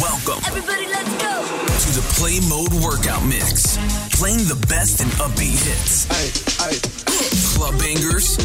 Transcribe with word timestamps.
Welcome. 0.00 0.42
Everybody, 0.46 0.86
let's 0.88 1.10
go. 1.22 1.42
To 1.42 1.90
the 1.94 2.04
Play 2.14 2.40
Mode 2.48 2.72
Workout 2.84 3.24
Mix. 3.24 3.78
Playing 4.16 4.44
the 4.48 4.56
best 4.68 5.00
and 5.00 5.10
upbeat 5.12 5.56
hits. 5.64 6.06
Aye, 6.10 6.32
aye. 6.68 6.80
Club 7.54 7.78
bangers. 7.78 8.36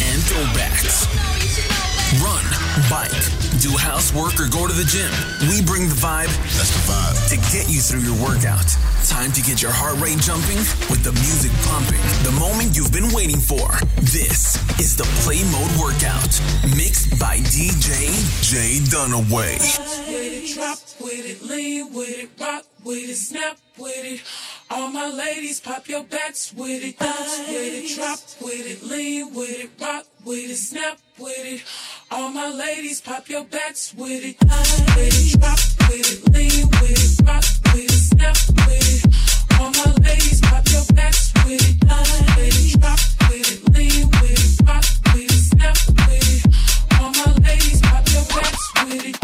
And 0.00 0.22
throwbacks. 0.24 1.87
Run, 2.16 2.42
bike, 2.88 3.12
do 3.60 3.76
housework, 3.76 4.40
or 4.40 4.48
go 4.48 4.66
to 4.66 4.72
the 4.72 4.88
gym. 4.88 5.12
We 5.50 5.60
bring 5.60 5.88
the 5.88 5.94
vibe. 5.94 6.32
That's 6.56 6.72
the 6.72 6.80
vibe. 6.88 7.28
To 7.28 7.36
get 7.52 7.68
you 7.68 7.82
through 7.82 8.00
your 8.00 8.16
workout. 8.16 8.64
Time 9.04 9.30
to 9.32 9.42
get 9.42 9.60
your 9.60 9.72
heart 9.72 10.00
rate 10.00 10.16
jumping 10.16 10.56
with 10.88 11.04
the 11.04 11.12
music 11.12 11.52
pumping. 11.68 12.00
The 12.24 12.32
moment 12.40 12.74
you've 12.74 12.92
been 12.92 13.12
waiting 13.12 13.36
for. 13.36 13.68
This 14.00 14.56
is 14.80 14.96
the 14.96 15.04
Play 15.20 15.44
Mode 15.52 15.68
Workout. 15.76 16.32
Mixed 16.80 17.20
by 17.20 17.44
DJ 17.52 18.08
J 18.40 18.80
Dunaway. 18.88 19.60
With 20.08 20.08
it, 20.08 20.54
drop 20.54 20.78
with 21.00 21.28
it, 21.28 21.42
lean 21.44 21.92
with 21.92 22.18
it, 22.24 22.30
rock 22.40 22.64
with 22.84 23.04
it, 23.04 23.16
snap 23.16 23.58
with 23.76 23.92
it. 23.92 24.22
All 24.70 24.88
my 24.88 25.10
ladies, 25.10 25.60
pop 25.60 25.88
your 25.88 26.04
backs 26.04 26.54
with 26.54 26.82
it, 26.82 26.98
dance 26.98 27.38
with 27.48 27.84
it, 27.84 27.96
drop 27.96 28.18
with 28.40 28.66
it, 28.66 28.82
lean 28.82 29.34
with 29.34 29.60
it, 29.60 29.70
rock 29.80 30.06
with 30.24 30.50
it, 30.50 30.56
snap 30.56 30.98
with 31.18 31.44
it. 31.44 31.62
All 32.10 32.30
my 32.30 32.48
ladies, 32.48 33.02
pop 33.02 33.28
your 33.28 33.44
backs 33.44 33.92
with 33.94 34.24
it, 34.24 34.38
dance 34.40 34.80
with 34.96 35.12
it, 35.14 35.42
with 35.88 36.24
it, 36.24 36.32
lean 36.32 36.68
with 36.80 37.20
it, 37.20 37.26
rock 37.26 37.44
with 37.74 37.84
it, 37.84 37.90
snap 37.90 38.36
with 38.66 39.04
it. 39.04 39.60
All 39.60 39.70
my 39.70 39.92
ladies, 40.02 40.40
pop 40.40 40.66
your 40.70 40.84
backs 40.94 41.32
with 41.44 41.60
it, 41.68 41.84
with 41.84 42.74
it, 42.74 42.80
drop 42.80 42.98
with 43.28 43.52
it, 43.52 43.60
lean 43.76 44.08
with 44.08 44.40
it, 44.40 44.66
rock 44.66 44.84
with 45.12 45.30
it, 45.30 45.42
snap 45.52 45.76
with 46.08 46.28
it. 46.32 47.00
All 47.00 47.10
my 47.12 47.28
ladies, 47.46 47.80
pop 47.82 48.08
your 48.08 48.24
backs 48.24 48.64
with 48.84 49.04
it, 49.04 49.16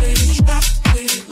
with 0.00 1.28
it, 1.28 1.31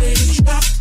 What 0.00 0.77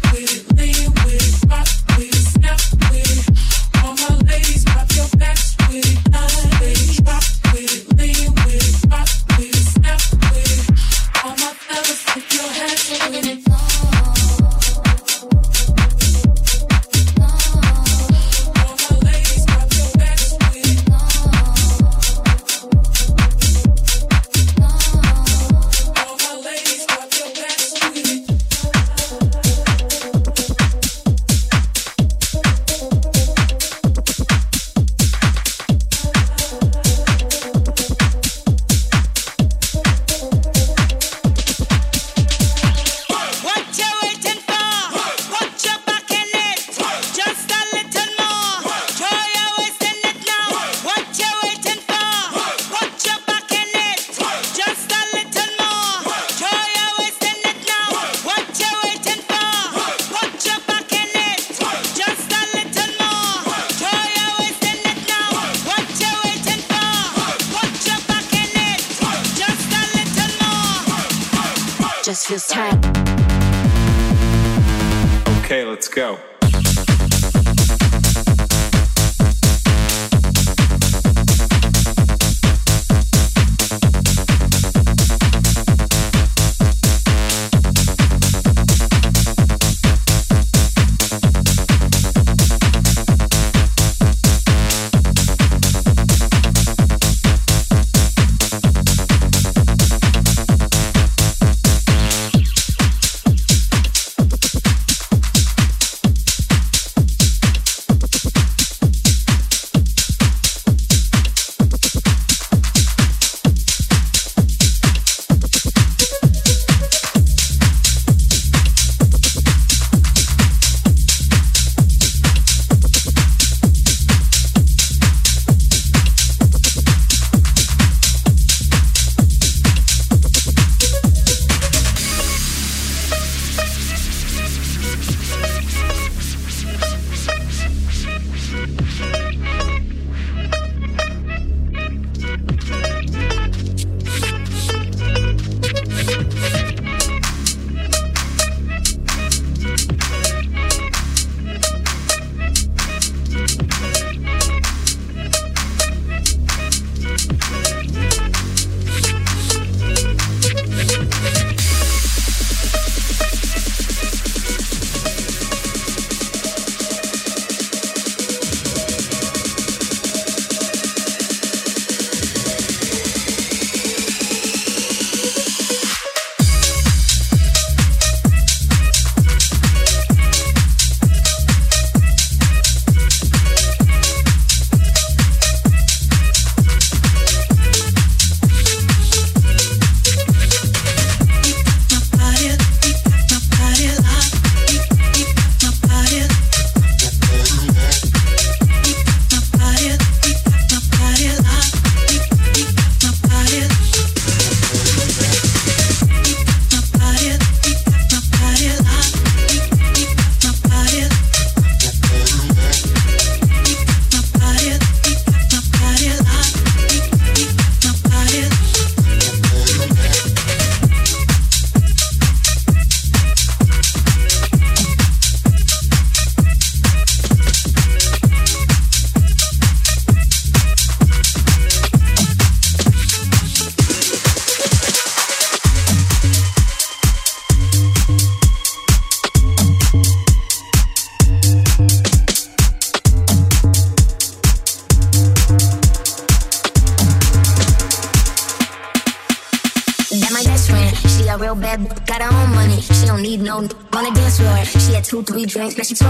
Girls, 255.58 255.74
bless 255.74 255.90
you. 255.90 256.07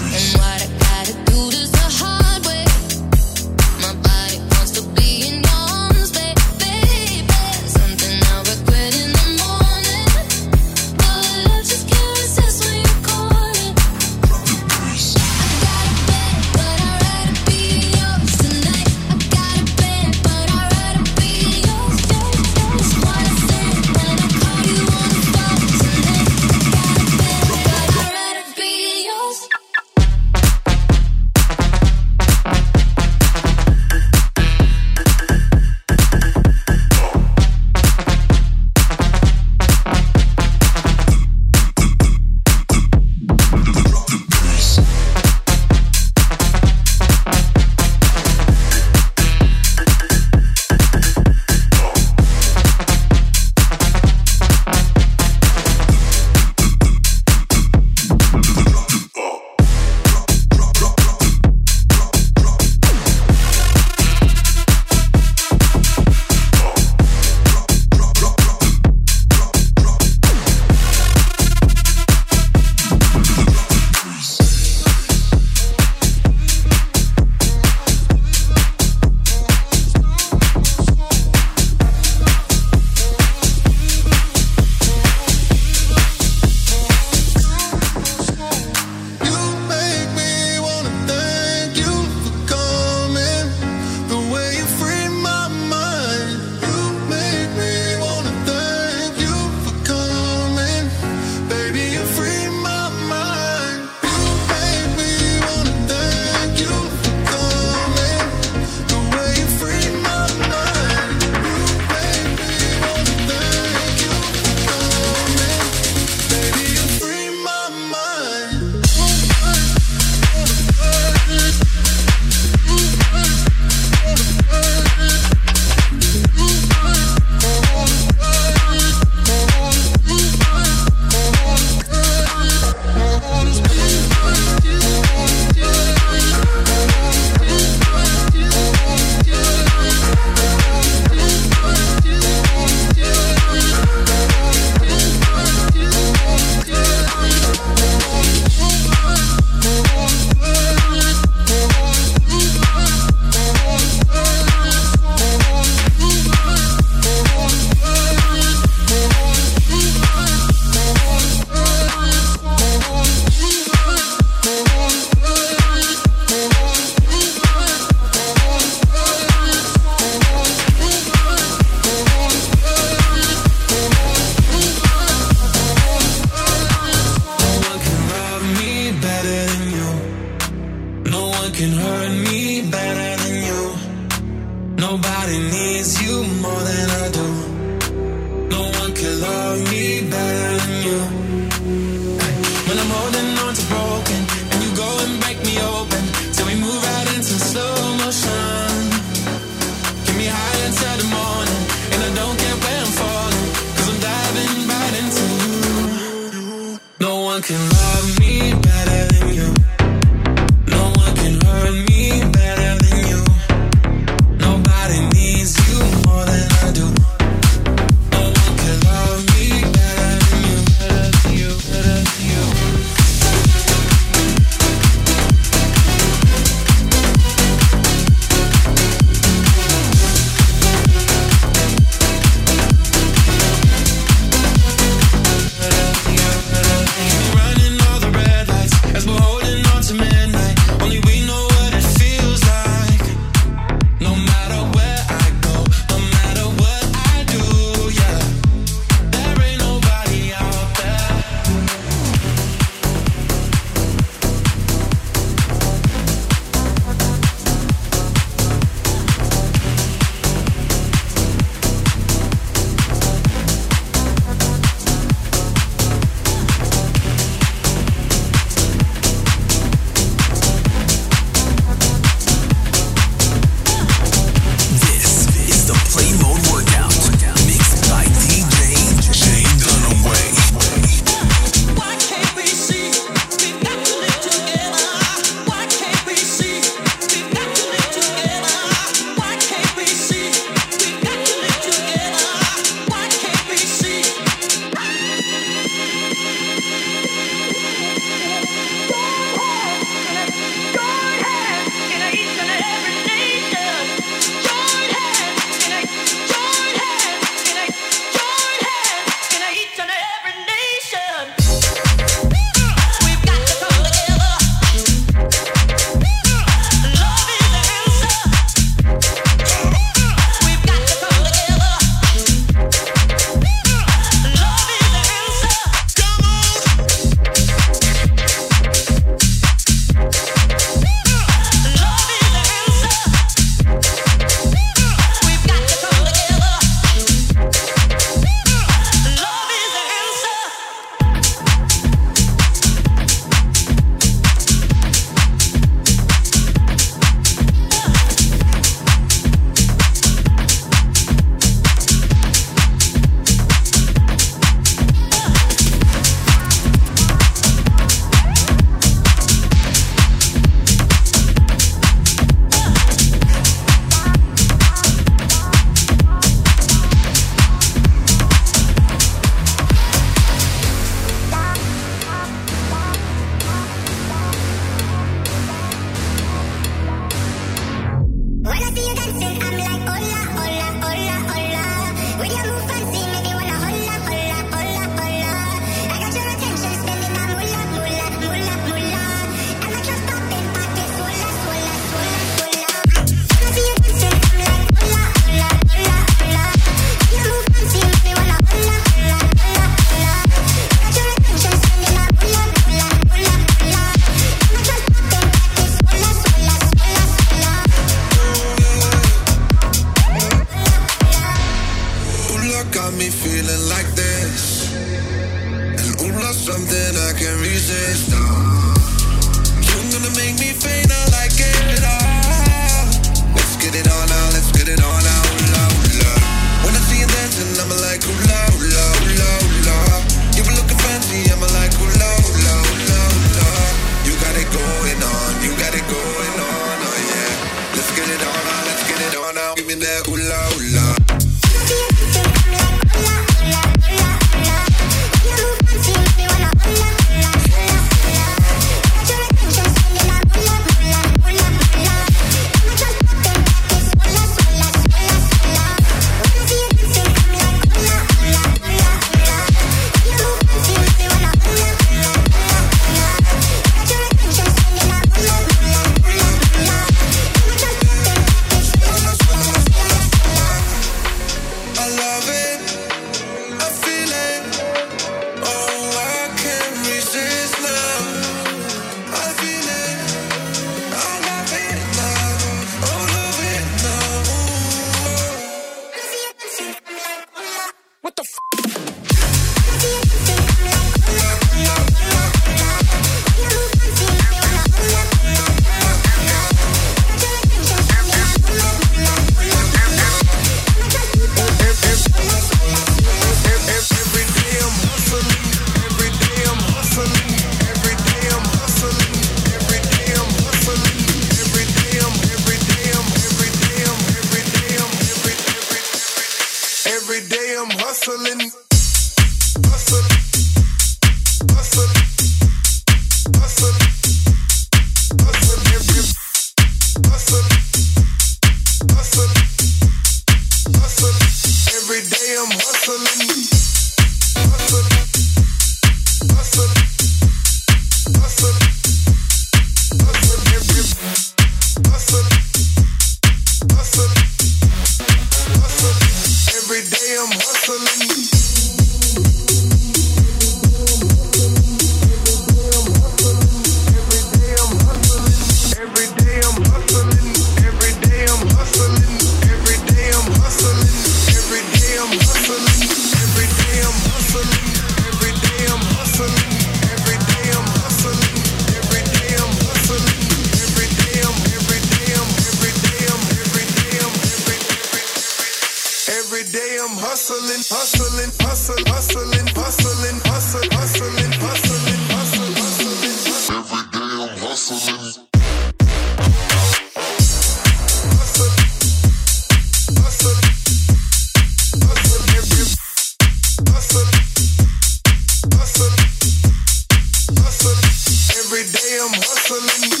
Every 598.37 598.63
day 598.71 598.99
I'm 599.01 599.13
hustling. 599.13 600.00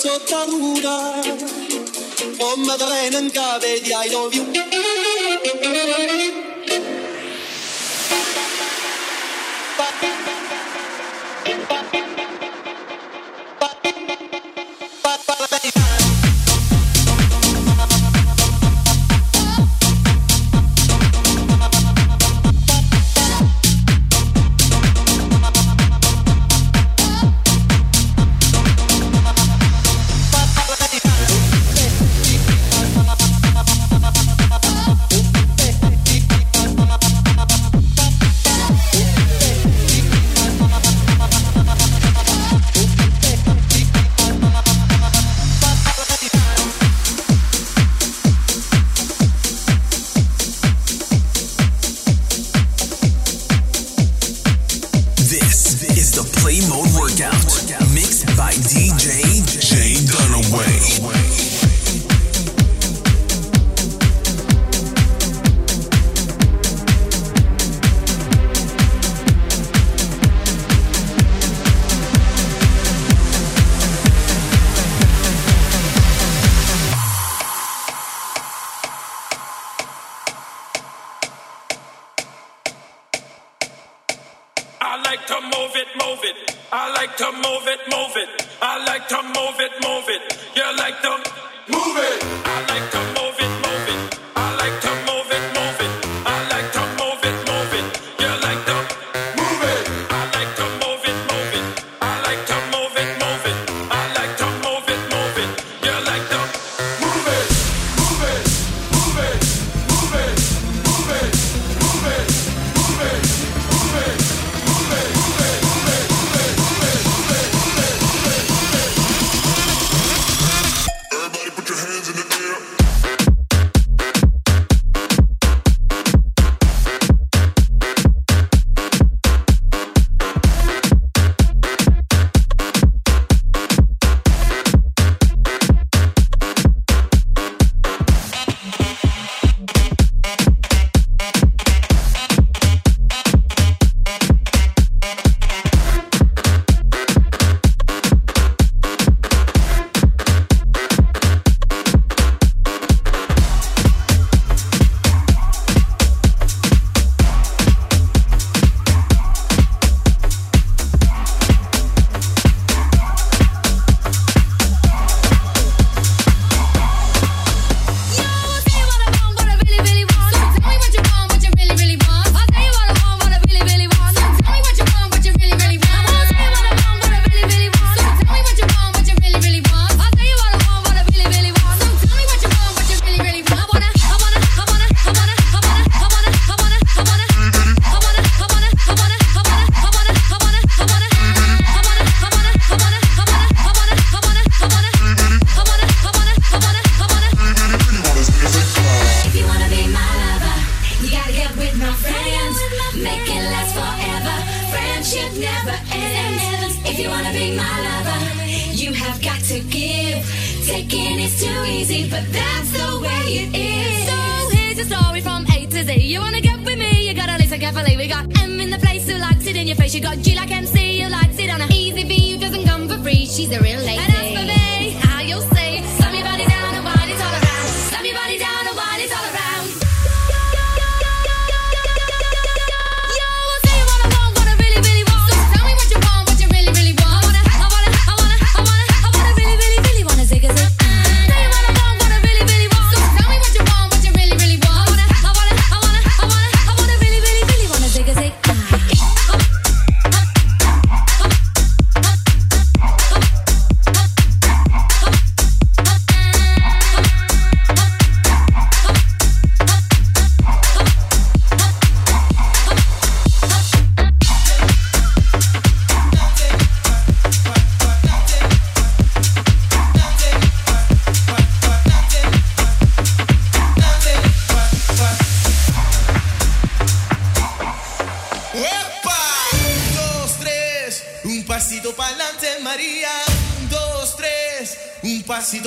L'amore 0.00 0.08
sotto 0.08 0.36
la 0.36 0.44
luna, 0.46 1.20
come 2.38 2.76
da 2.76 2.86
bene 3.58 4.49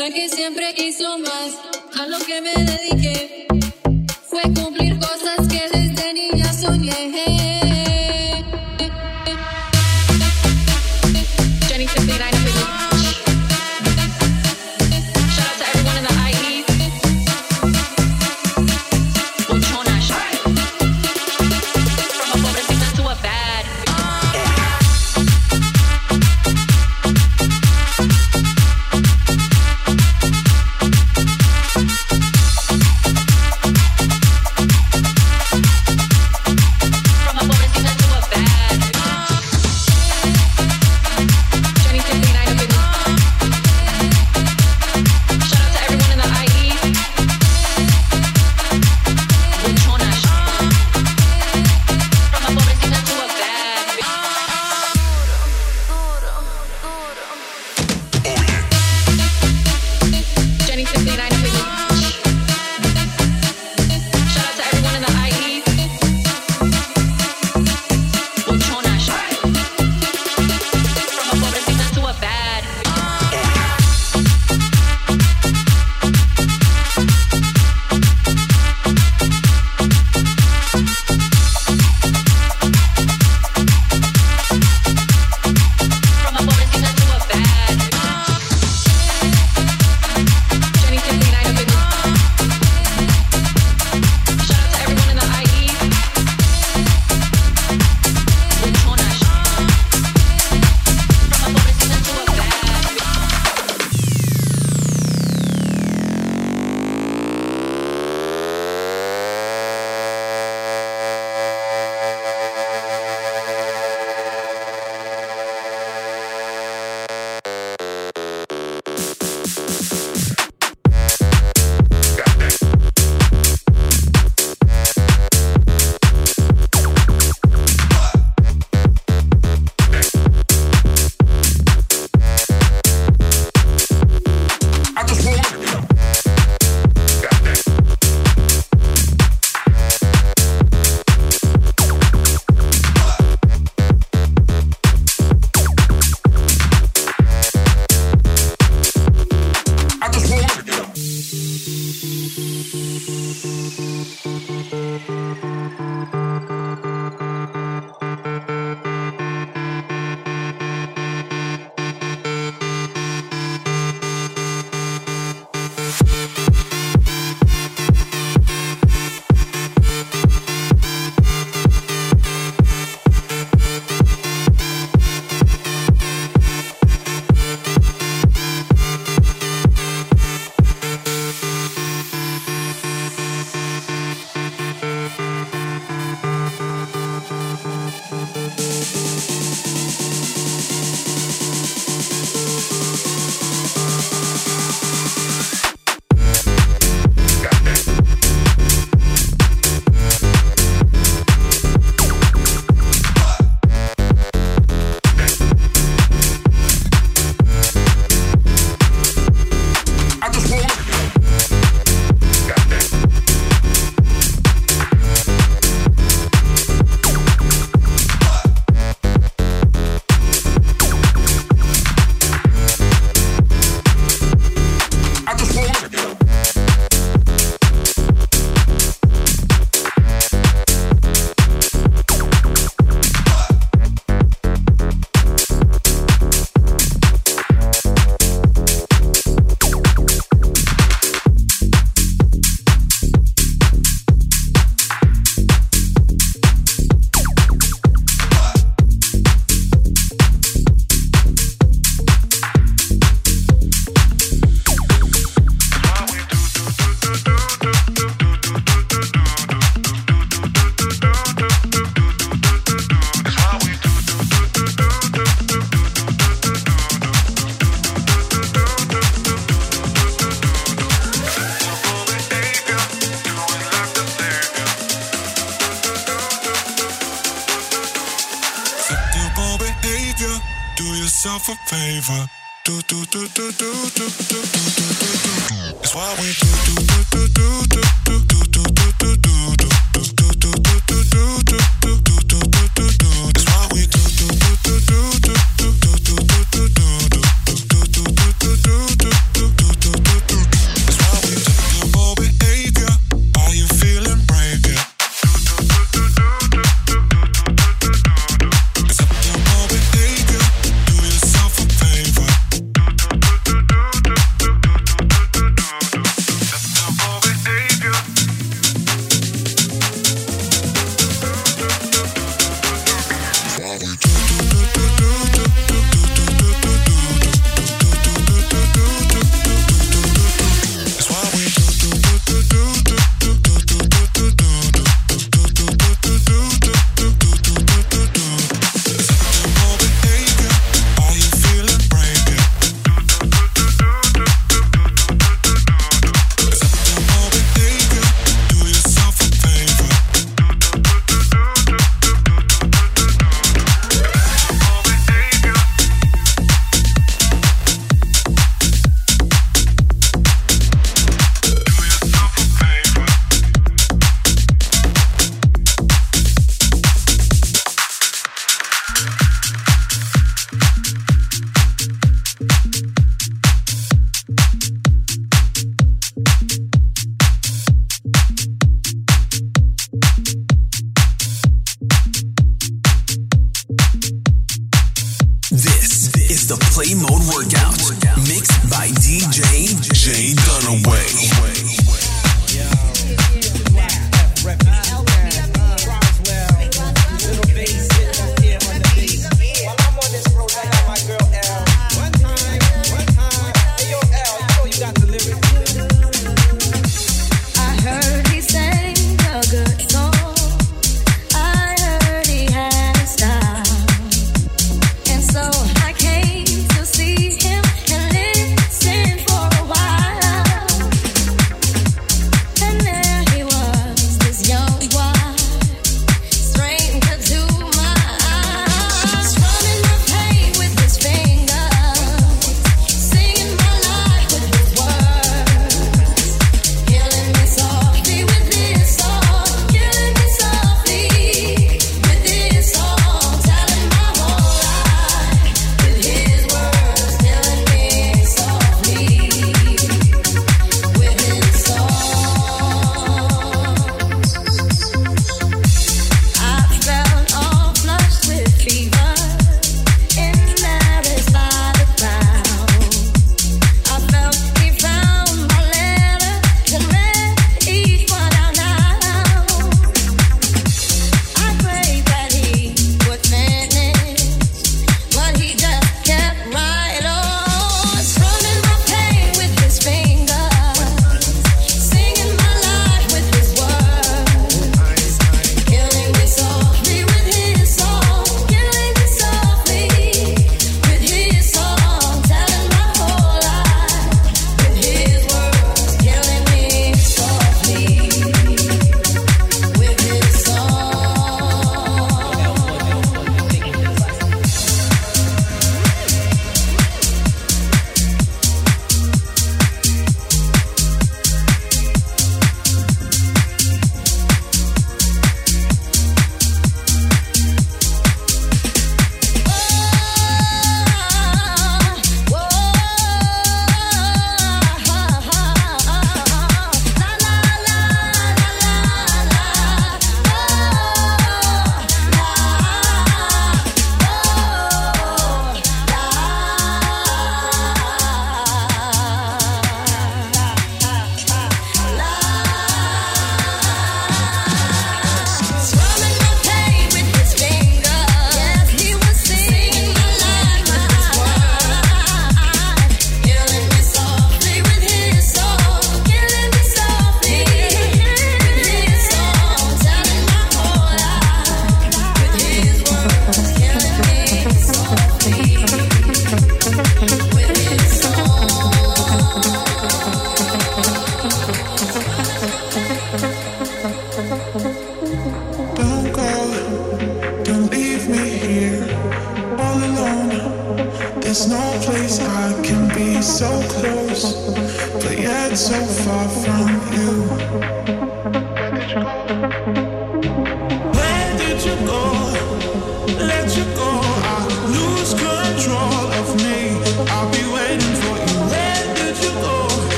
la 0.00 0.10
que 0.10 0.30
siempre 0.30 0.72
quiso 0.72 1.18
más, 1.18 1.58
a 2.00 2.06
lo 2.06 2.18
que 2.20 2.40
me 2.40 2.54
dedico. 2.54 2.89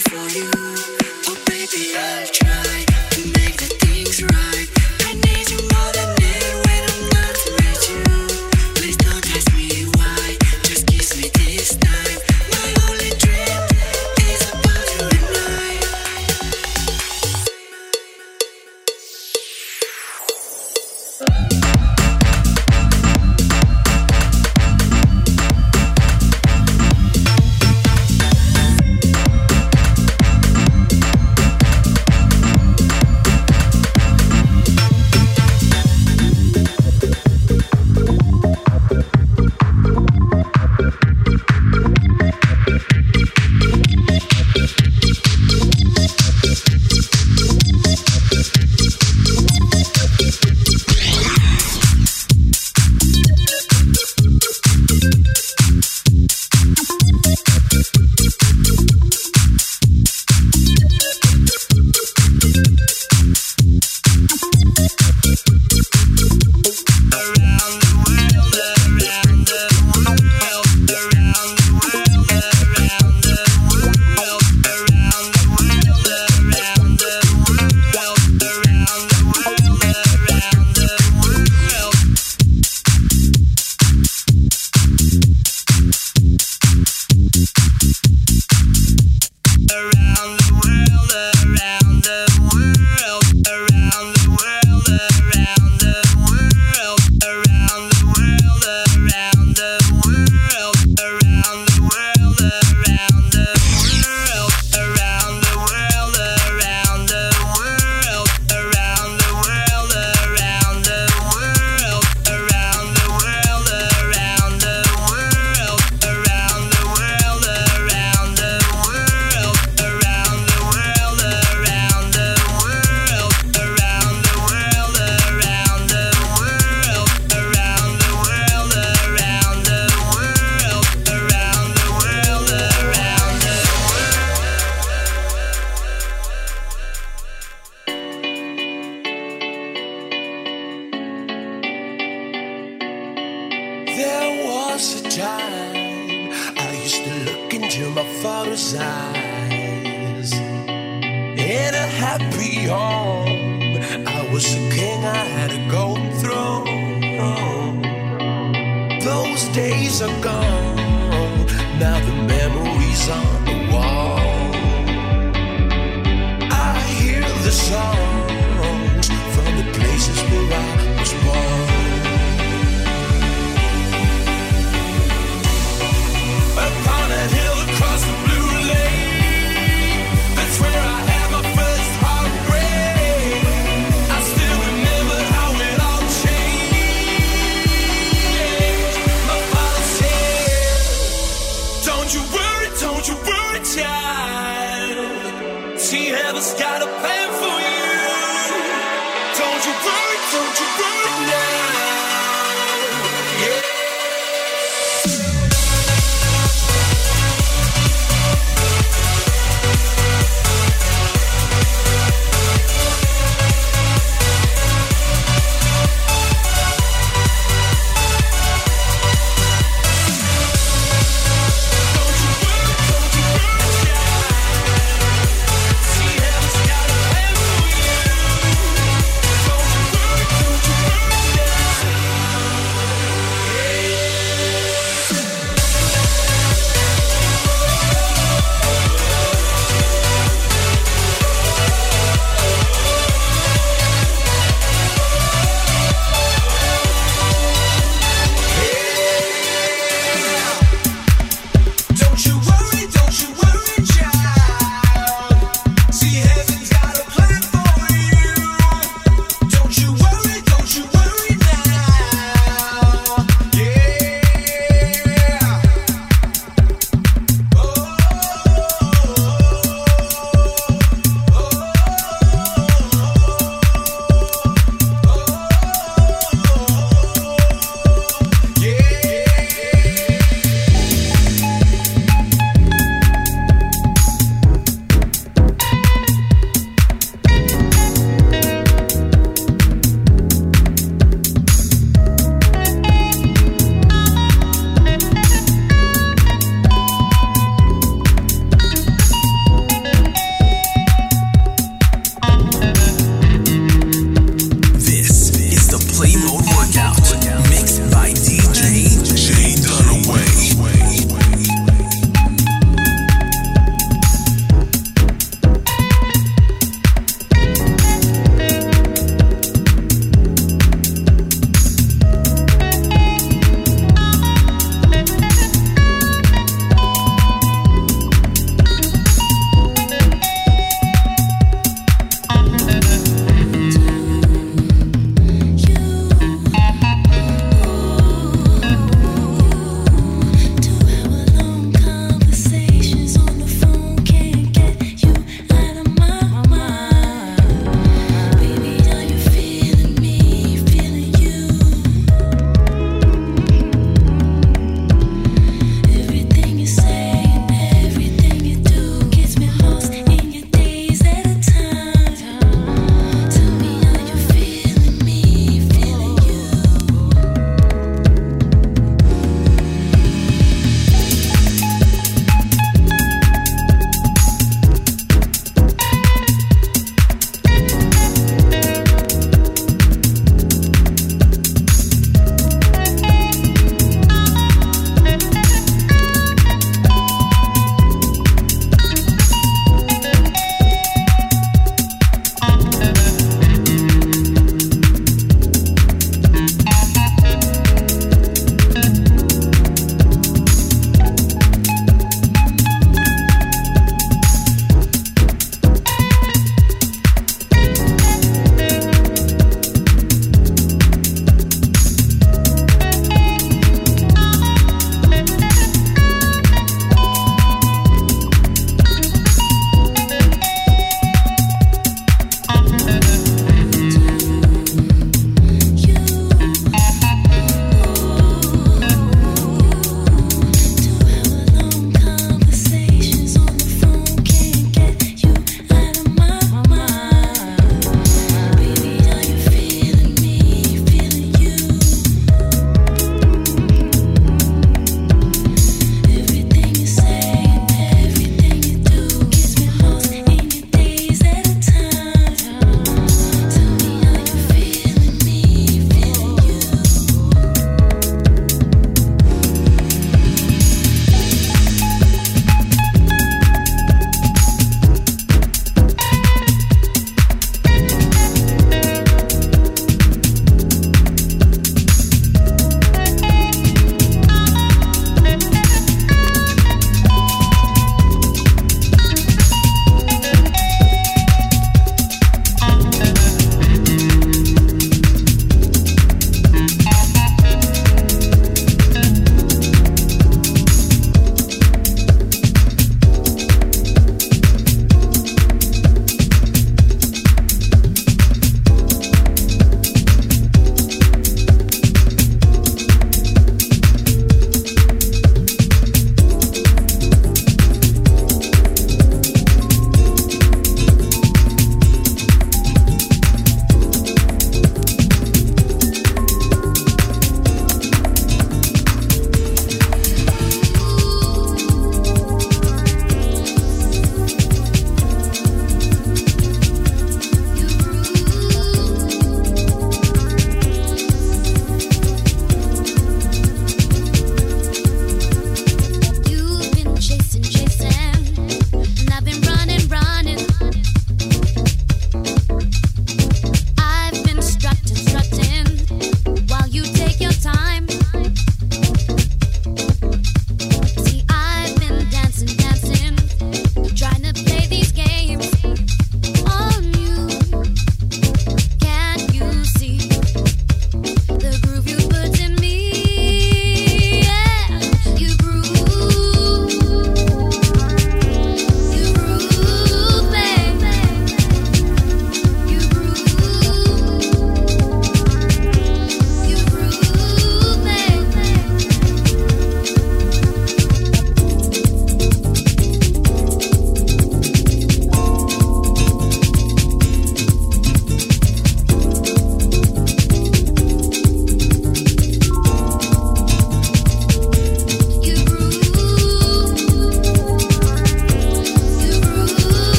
for 0.00 0.28
you. 0.38 0.50
Oh, 1.28 1.42
baby, 1.46 1.94
I'll 1.96 2.26
try. 2.26 2.67